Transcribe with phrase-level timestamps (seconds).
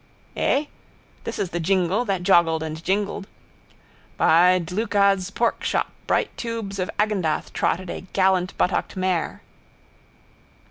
[0.35, 0.65] Eh?
[1.25, 3.27] This is the jingle that joggled and jingled.
[4.17, 9.43] By Dlugacz' porkshop bright tubes of Agendath trotted a gallantbuttocked mare.